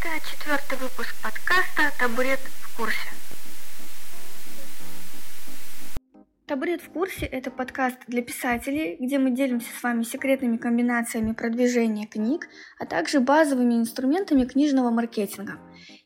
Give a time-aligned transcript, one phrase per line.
[0.00, 3.08] Это четвертый выпуск подкаста «Табурет в курсе».
[6.46, 12.06] Табурет в курсе– это подкаст для писателей, где мы делимся с вами секретными комбинациями продвижения
[12.06, 12.48] книг,
[12.78, 15.58] а также базовыми инструментами книжного маркетинга.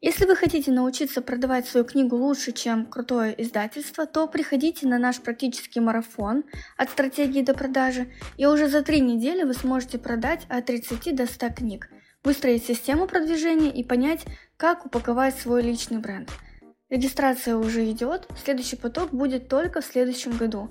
[0.00, 5.20] Если вы хотите научиться продавать свою книгу лучше, чем крутое издательство, то приходите на наш
[5.20, 6.44] практический марафон
[6.76, 11.26] от стратегии до продажи, и уже за три недели вы сможете продать от 30 до
[11.26, 11.90] 100 книг,
[12.24, 14.24] выстроить систему продвижения и понять,
[14.56, 16.30] как упаковать свой личный бренд–
[16.90, 20.70] Регистрация уже идет, следующий поток будет только в следующем году.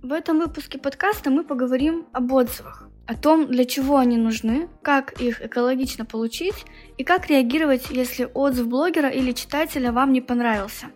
[0.00, 5.20] В этом выпуске подкаста мы поговорим об отзывах, о том, для чего они нужны, как
[5.20, 6.54] их экологично получить
[6.98, 10.86] и как реагировать, если отзыв блогера или читателя вам не понравился.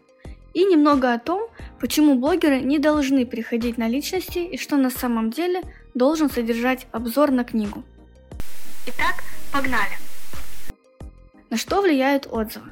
[0.55, 5.31] И немного о том, почему блогеры не должны приходить на личности и что на самом
[5.31, 5.63] деле
[5.95, 7.83] должен содержать обзор на книгу.
[8.89, 9.17] Итак,
[9.53, 9.99] погнали!
[11.51, 12.71] На что влияют отзывы?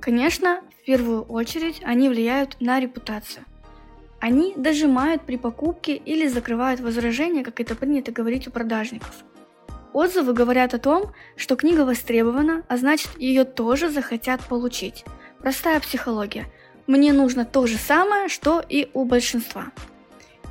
[0.00, 3.44] Конечно, в первую очередь они влияют на репутацию.
[4.20, 9.14] Они дожимают при покупке или закрывают возражения, как это принято говорить у продажников.
[9.92, 15.04] Отзывы говорят о том, что книга востребована, а значит ее тоже захотят получить.
[15.40, 16.46] Простая психология.
[16.86, 19.66] Мне нужно то же самое, что и у большинства.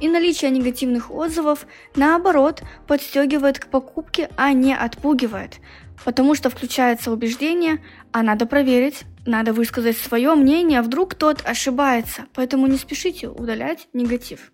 [0.03, 1.65] И наличие негативных отзывов,
[1.95, 5.61] наоборот, подстегивает к покупке, а не отпугивает,
[6.03, 12.25] потому что включается убеждение, а надо проверить, надо высказать свое мнение, а вдруг тот ошибается,
[12.33, 14.51] поэтому не спешите удалять негатив.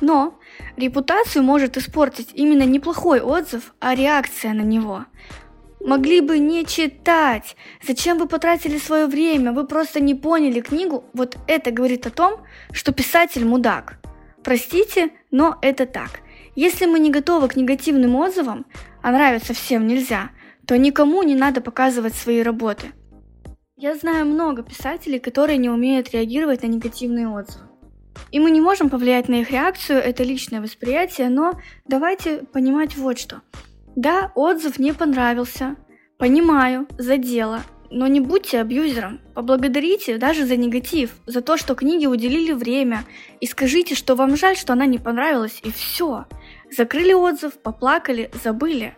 [0.00, 0.38] Но
[0.78, 5.04] репутацию может испортить именно неплохой отзыв, а реакция на него.
[5.84, 7.56] Могли бы не читать.
[7.86, 9.52] Зачем вы потратили свое время?
[9.52, 11.04] Вы просто не поняли книгу.
[11.12, 12.40] Вот это говорит о том,
[12.72, 13.98] что писатель мудак.
[14.46, 16.20] Простите, но это так.
[16.54, 18.64] Если мы не готовы к негативным отзывам,
[19.02, 20.30] а нравится всем нельзя,
[20.68, 22.92] то никому не надо показывать свои работы.
[23.76, 27.64] Я знаю много писателей, которые не умеют реагировать на негативные отзывы.
[28.30, 33.18] И мы не можем повлиять на их реакцию, это личное восприятие, но давайте понимать вот
[33.18, 33.42] что.
[33.96, 35.74] Да, отзыв не понравился,
[36.18, 39.20] понимаю, задело, но не будьте абьюзером.
[39.34, 43.04] Поблагодарите даже за негатив, за то, что книге уделили время,
[43.40, 46.26] и скажите, что вам жаль, что она не понравилась, и все.
[46.70, 48.96] Закрыли отзыв, поплакали, забыли.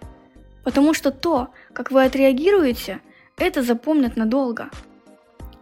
[0.64, 3.00] Потому что то, как вы отреагируете,
[3.36, 4.70] это запомнят надолго.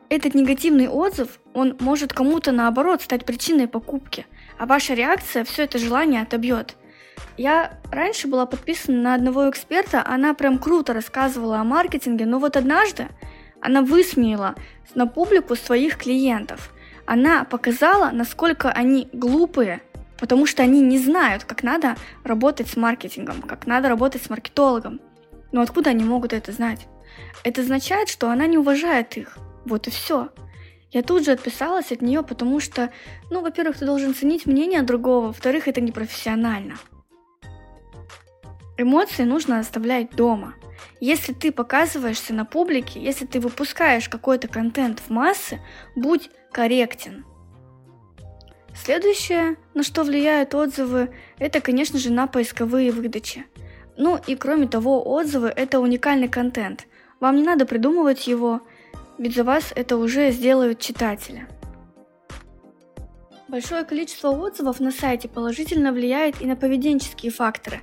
[0.09, 4.27] Этот негативный отзыв, он может кому-то наоборот стать причиной покупки,
[4.59, 6.77] а ваша реакция все это желание отобьет.
[7.37, 12.57] Я раньше была подписана на одного эксперта, она прям круто рассказывала о маркетинге, но вот
[12.57, 13.09] однажды
[13.61, 14.55] она высмеяла
[14.95, 16.73] на публику своих клиентов.
[17.05, 19.83] Она показала, насколько они глупые,
[20.19, 25.01] потому что они не знают, как надо работать с маркетингом, как надо работать с маркетологом.
[25.53, 26.87] Но откуда они могут это знать?
[27.45, 29.39] Это означает, что она не уважает их.
[29.65, 30.31] Вот и все.
[30.91, 32.91] Я тут же отписалась от нее, потому что,
[33.31, 36.77] ну, во-первых, ты должен ценить мнение другого, во-вторых, это непрофессионально.
[38.79, 40.55] Эмоции нужно оставлять дома.
[41.01, 45.61] Если ты показываешься на публике, если ты выпускаешь какой-то контент в массы,
[45.95, 47.25] будь корректен.
[48.75, 53.47] Следующее, на что влияют отзывы, это, конечно же, на поисковые выдачи.
[53.97, 56.87] Ну и кроме того, отзывы– это уникальный контент–
[57.21, 58.61] вам не надо придумывать его,
[59.17, 61.47] ведь за вас это уже сделают читатели.
[63.49, 67.81] Большое количество отзывов на сайте положительно влияет и на поведенческие факторы.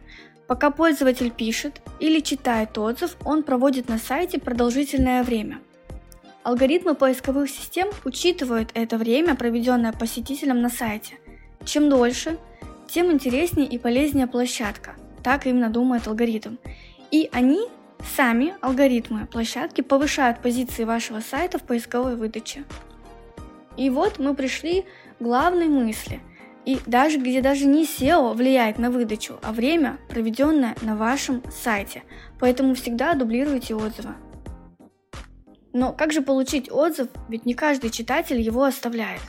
[0.53, 5.59] Пока пользователь пишет или читает отзыв, он проводит на сайте продолжительное время.
[6.44, 11.16] Алгоритмы поисковых систем учитывают это время, проведенное посетителем на сайте.
[11.66, 12.38] Чем дольше,
[12.88, 14.94] тем интереснее и полезнее площадка.
[15.24, 16.58] Так именно думает алгоритм.
[17.09, 17.68] И они
[18.16, 22.63] Сами алгоритмы площадки повышают позиции вашего сайта в поисковой выдаче.
[23.75, 24.86] И вот мы пришли
[25.18, 26.19] к главной мысли.
[26.66, 32.03] И даже где даже не SEO влияет на выдачу, а время, проведенное на вашем сайте.
[32.40, 34.16] Поэтому всегда дублируйте отзывы.
[35.74, 39.21] Но как же получить отзыв, ведь не каждый читатель его оставляет.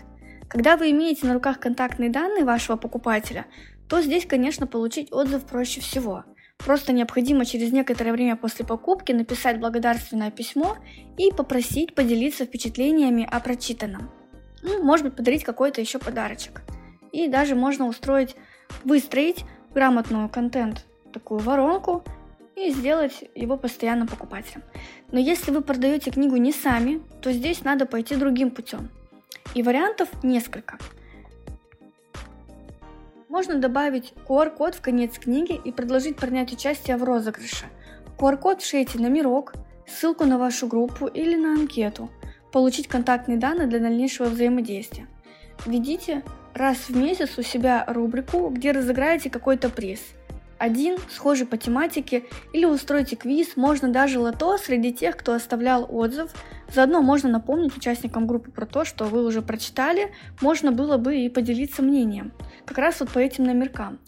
[0.48, 3.46] Когда вы имеете на руках контактные данные вашего покупателя,
[3.88, 6.25] то здесь, конечно, получить отзыв проще всего–
[6.58, 10.76] Просто необходимо через некоторое время после покупки написать благодарственное письмо
[11.19, 14.10] и попросить поделиться впечатлениями о прочитанном.
[14.62, 16.62] Ну, может быть, подарить какой-то еще подарочек.
[17.14, 18.34] И даже можно устроить,
[18.82, 22.02] выстроить грамотную контент, такую воронку,
[22.56, 24.64] и сделать его постоянным покупателем.
[25.12, 28.90] Но если вы продаете книгу не сами, то здесь надо пойти другим путем.
[29.55, 30.76] И вариантов несколько.
[33.28, 37.67] Можно добавить QR-код в конец книги и предложить принять участие в розыгрыше.
[38.19, 39.55] QR-код вшейте номерок,
[39.87, 42.10] ссылку на вашу группу или на анкету,
[42.50, 45.06] получить контактные данные для дальнейшего взаимодействия.
[45.64, 50.00] Введите раз в месяц у себя рубрику, где разыграете какой-то приз.
[50.58, 56.30] Один, схожий по тематике, или устройте квиз, можно даже лото среди тех, кто оставлял отзыв.
[56.72, 61.28] Заодно можно напомнить участникам группы про то, что вы уже прочитали, можно было бы и
[61.28, 62.32] поделиться мнением.
[62.64, 63.98] Как раз вот по этим номеркам.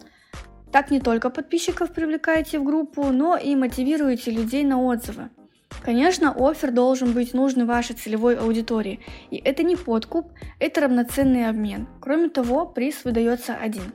[0.72, 5.30] Так не только подписчиков привлекаете в группу, но и мотивируете людей на отзывы.
[5.82, 11.86] Конечно, офер должен быть нужный вашей целевой аудитории, и это не подкуп, это равноценный обмен.
[12.00, 13.92] Кроме того, приз выдается один.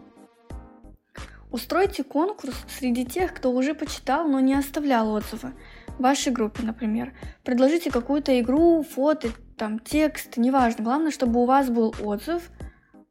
[1.51, 5.53] Устройте конкурс среди тех, кто уже почитал, но не оставлял отзывы.
[5.97, 7.13] В вашей группе, например.
[7.43, 10.83] Предложите какую-то игру, фото, там, текст, неважно.
[10.85, 12.49] Главное, чтобы у вас был отзыв,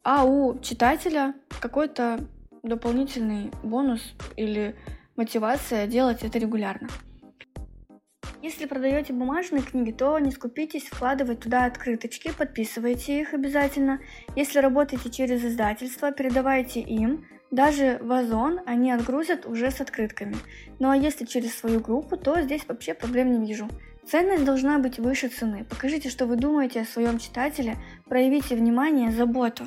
[0.02, 2.20] а у читателя какой-то
[2.62, 4.00] дополнительный бонус
[4.36, 4.74] или
[5.16, 6.88] мотивация делать это регулярно.
[8.42, 14.00] Если продаете бумажные книги, то не скупитесь вкладывать туда открыточки, подписывайте их обязательно.
[14.34, 17.26] Если работаете через издательство, передавайте им.
[17.50, 20.37] Даже в Озон они отгрузят уже с открытками.
[20.78, 23.69] Ну а если через свою группу, то здесь вообще проблем не вижу.
[24.06, 25.64] Ценность должна быть выше цены.
[25.69, 27.76] Покажите, что вы думаете о своем читателе,
[28.08, 29.64] проявите внимание, заботу.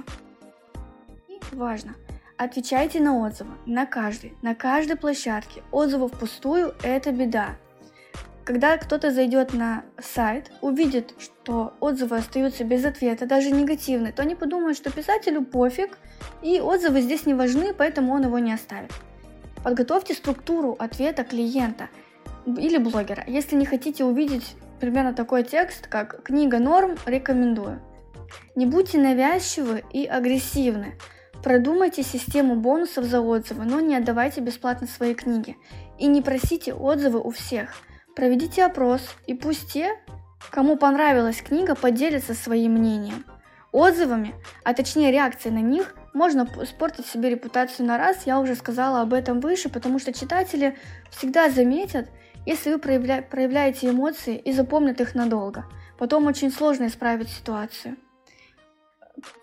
[1.27, 1.93] И важно,
[2.37, 5.61] отвечайте на отзывы, на каждой, на каждой площадке.
[5.71, 7.57] Отзывов впустую– это беда.
[8.45, 14.35] Когда кто-то зайдет на сайт, увидит, что отзывы остаются без ответа, даже негативные, то они
[14.35, 15.97] подумают, что писателю пофиг,
[16.41, 18.91] и отзывы здесь не важны, поэтому он его не оставит.
[19.63, 21.87] Подготовьте структуру ответа клиента
[22.45, 27.81] или блогера, если не хотите увидеть примерно такой текст, как «Книга норм, рекомендую».
[28.55, 30.95] Не будьте навязчивы и агрессивны.
[31.41, 35.55] Продумайте систему бонусов за отзывы, но не отдавайте бесплатно свои книги.
[35.97, 37.69] И не просите отзывы у всех–
[38.15, 39.99] Проведите опрос, и пусть те,
[40.51, 43.25] кому понравилась книга, поделятся своим мнением.
[43.71, 49.01] Отзывами, а точнее реакцией на них, можно испортить себе репутацию на раз, я уже сказала
[49.01, 50.77] об этом выше, потому что читатели
[51.09, 52.07] всегда заметят,
[52.45, 53.23] если вы проявля...
[53.23, 55.65] проявляете эмоции и запомнят их надолго.
[55.97, 57.97] Потом очень сложно исправить ситуацию.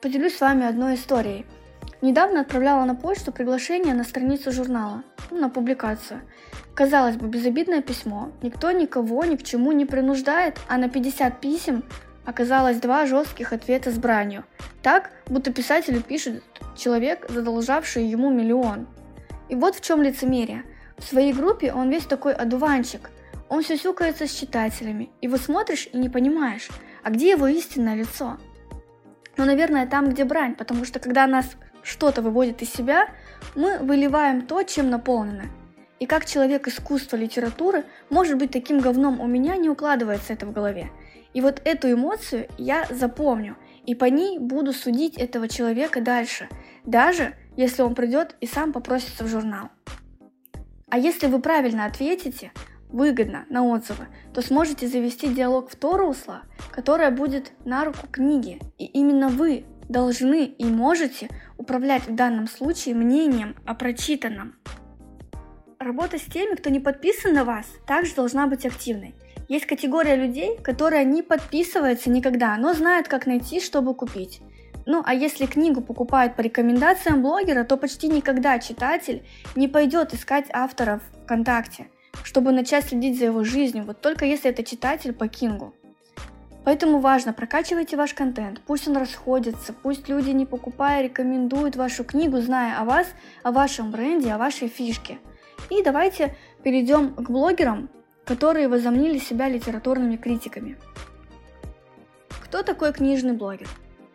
[0.00, 1.44] Поделюсь с вами одной историей.
[2.02, 6.22] Недавно отправляла на почту приглашение на страницу журнала, ну, на публикацию.
[6.74, 11.84] Казалось бы, безобидное письмо, никто никого ни к чему не принуждает, а на 50 писем
[12.24, 14.44] оказалось два жестких ответа с бранью.
[14.82, 16.42] Так, будто писателю пишет
[16.74, 18.86] человек, задолжавший ему миллион.
[19.50, 20.64] И вот в чем лицемерие.
[20.96, 23.10] В своей группе он весь такой одуванчик.
[23.50, 26.68] Он сюсюкается с читателями, вот смотришь и не понимаешь,
[27.02, 28.38] а где его истинное лицо?
[29.36, 33.08] Ну, наверное, там, где брань, потому что когда нас что-то выводит из себя,
[33.54, 35.44] мы выливаем то, чем наполнено.
[35.98, 40.52] И как человек искусства литературы может быть таким говном, у меня не укладывается это в
[40.52, 40.90] голове.
[41.34, 46.48] И вот эту эмоцию я запомню, и по ней буду судить этого человека дальше,
[46.84, 49.68] даже если он придет и сам попросится в журнал.
[50.88, 52.50] А если вы правильно ответите,
[52.88, 56.42] выгодно на отзывы, то сможете завести диалог в то русло,
[56.72, 61.28] которое будет на руку книге, и именно вы должны и можете
[61.58, 64.54] управлять в данном случае мнением о прочитанном.
[65.80, 69.14] Работа с теми, кто не подписан на вас, также должна быть активной.
[69.48, 74.40] Есть категория людей, которые не подписываются никогда, но знают, как найти, чтобы купить.
[74.86, 79.24] Ну, а если книгу покупают по рекомендациям блогера, то почти никогда читатель
[79.56, 81.88] не пойдет искать автора ВКонтакте,
[82.22, 85.74] чтобы начать следить за его жизнью, вот только если это читатель по Кингу.
[86.64, 92.38] Поэтому важно, прокачивайте ваш контент, пусть он расходится, пусть люди, не покупая, рекомендуют вашу книгу,
[92.40, 93.06] зная о вас,
[93.42, 95.18] о вашем бренде, о вашей фишке.
[95.70, 97.88] И давайте перейдем к блогерам,
[98.24, 100.76] которые возомнили себя литературными критиками.
[102.28, 103.68] Кто такой книжный блогер?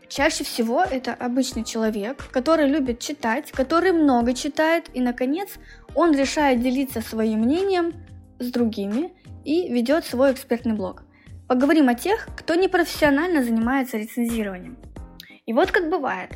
[0.07, 5.49] Чаще всего это обычный человек, который любит читать, который много читает, и, наконец,
[5.95, 7.93] он решает делиться своим мнением
[8.37, 11.04] с другими и ведет свой экспертный блог.
[11.47, 14.77] Поговорим о тех, кто непрофессионально занимается рецензированием.
[15.45, 16.31] И вот как бывает.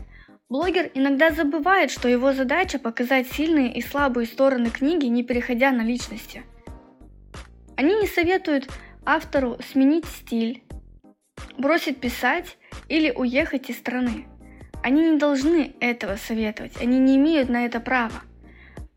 [0.49, 5.81] Блогер иногда забывает, что его задача показать сильные и слабые стороны книги, не переходя на
[5.81, 6.43] личности.
[7.75, 8.67] Они не советуют
[9.05, 10.63] автору сменить стиль,
[11.57, 14.27] бросить писать или уехать из страны.
[14.83, 18.21] Они не должны этого советовать, они не имеют на это права.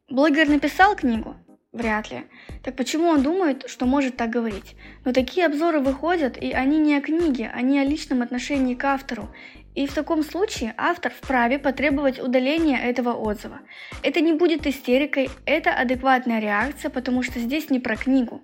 [0.08, 1.36] Блогер написал книгу,
[1.72, 2.24] Вряд ли.
[2.62, 4.76] Так почему он думает, что может так говорить?
[5.06, 9.30] Но такие обзоры выходят, и они не о книге, они о личном отношении к автору.
[9.74, 13.60] И в таком случае автор вправе потребовать удаления этого отзыва.
[14.02, 18.42] Это не будет истерикой, это адекватная реакция, потому что здесь не про книгу.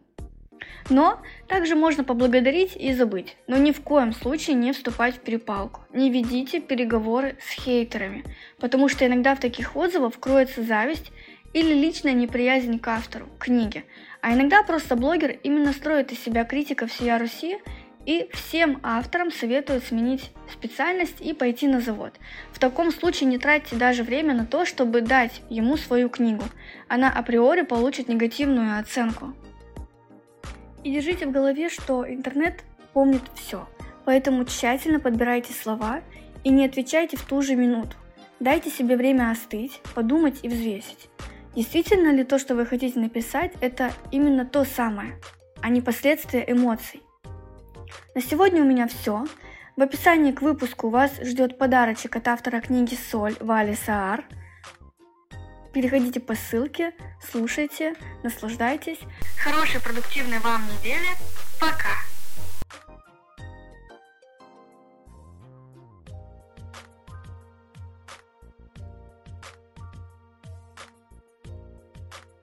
[0.89, 3.37] Но также можно поблагодарить и забыть.
[3.47, 5.83] Но ни в коем случае не вступать в перепалку.
[5.93, 8.25] Не ведите переговоры с хейтерами,
[8.59, 11.13] потому что иногда в таких отзывах кроется зависть
[11.53, 13.85] или личная неприязнь к автору, книге.
[14.21, 17.59] А иногда просто блогер именно строит из себя критика всея Руси
[18.05, 22.15] и всем авторам советуют сменить специальность и пойти на завод.
[22.53, 26.45] В таком случае не тратьте даже время на то, чтобы дать ему свою книгу.
[26.89, 29.35] Она априори получит негативную оценку.
[30.85, 33.69] И держите в голове, что интернет помнит все,
[34.05, 36.01] поэтому тщательно подбирайте слова
[36.45, 37.97] и не отвечайте в ту же минуту.
[38.41, 41.11] Дайте себе время остыть, подумать и взвесить.
[41.59, 45.21] Действительно ли то, что вы хотите написать, это именно то самое,
[45.61, 47.03] а не последствия эмоций?
[48.15, 49.27] На сегодня у меня все.
[49.75, 54.25] В описании к выпуску вас ждет подарочек от автора книги «Соль» Вали Саар.
[55.75, 56.93] Переходите по ссылке,
[57.29, 59.01] слушайте, наслаждайтесь.
[59.43, 61.09] Хорошей продуктивной вам недели.
[61.59, 62.08] Пока!